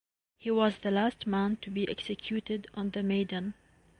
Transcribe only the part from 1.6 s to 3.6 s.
be executed on the Maiden.